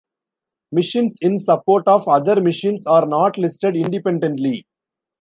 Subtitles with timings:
[0.71, 4.65] Missions in support of other missions are not listed independently.